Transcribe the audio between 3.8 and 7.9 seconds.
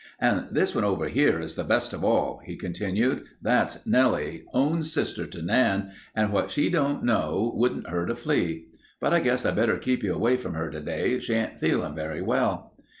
Nellie, own sister to Nan, and what she don't know wouldn't